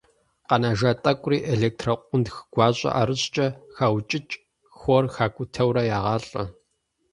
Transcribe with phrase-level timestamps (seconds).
[0.47, 4.35] Къэнэжа тӀэкӀури электрокъунтх гуащӀэ ӀэрыщӀкӀэ хаукӀыкӀ,
[4.77, 6.43] хлор хакӀутэурэ ягъалӀэ.